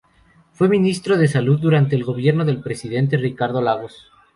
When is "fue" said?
0.53-0.67